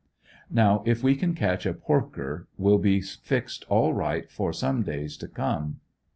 [0.49, 5.15] Now if we can catch a porker will be fixed all right for some days
[5.17, 5.79] to come.